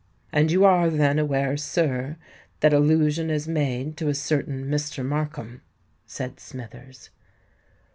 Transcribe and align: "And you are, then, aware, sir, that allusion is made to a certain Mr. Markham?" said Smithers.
"And 0.33 0.49
you 0.51 0.65
are, 0.65 0.89
then, 0.89 1.19
aware, 1.19 1.55
sir, 1.57 2.17
that 2.61 2.73
allusion 2.73 3.29
is 3.29 3.47
made 3.47 3.97
to 3.97 4.07
a 4.09 4.15
certain 4.15 4.65
Mr. 4.65 5.05
Markham?" 5.05 5.61
said 6.07 6.39
Smithers. 6.39 7.11